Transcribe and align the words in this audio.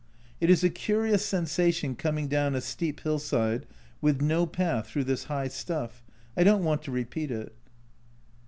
It 0.39 0.49
is 0.49 0.63
a 0.63 0.71
curious 0.71 1.23
sensation 1.23 1.95
coming 1.95 2.27
down 2.27 2.55
a 2.55 2.61
steep 2.61 3.01
hill 3.01 3.19
side 3.19 3.67
with 4.01 4.19
no 4.19 4.47
path 4.47 4.87
through 4.87 5.03
this 5.03 5.25
high 5.25 5.47
stuff. 5.49 6.03
I 6.35 6.43
don't 6.43 6.63
want 6.63 6.81
to 6.85 6.91
repeat 6.91 7.29
it. 7.29 7.53